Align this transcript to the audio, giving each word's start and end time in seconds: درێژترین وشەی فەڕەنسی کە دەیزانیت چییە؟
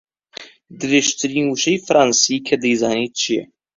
درێژترین 0.79 1.45
وشەی 1.49 1.83
فەڕەنسی 1.85 2.43
کە 2.47 2.55
دەیزانیت 2.63 3.13
چییە؟ 3.21 3.43